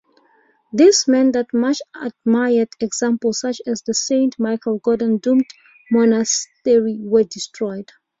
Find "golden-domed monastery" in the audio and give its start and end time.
4.83-6.97